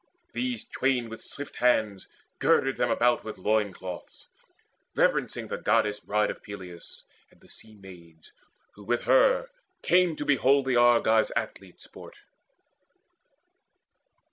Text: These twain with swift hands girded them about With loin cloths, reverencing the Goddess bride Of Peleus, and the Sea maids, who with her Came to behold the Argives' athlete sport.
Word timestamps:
These 0.33 0.65
twain 0.67 1.09
with 1.09 1.21
swift 1.21 1.57
hands 1.57 2.07
girded 2.39 2.75
them 2.77 2.89
about 2.89 3.23
With 3.23 3.37
loin 3.37 3.71
cloths, 3.71 4.25
reverencing 4.95 5.47
the 5.47 5.59
Goddess 5.59 5.99
bride 5.99 6.31
Of 6.31 6.41
Peleus, 6.41 7.03
and 7.29 7.39
the 7.39 7.47
Sea 7.47 7.75
maids, 7.75 8.31
who 8.73 8.83
with 8.83 9.03
her 9.03 9.51
Came 9.83 10.15
to 10.15 10.25
behold 10.25 10.65
the 10.65 10.75
Argives' 10.75 11.31
athlete 11.35 11.79
sport. 11.79 12.15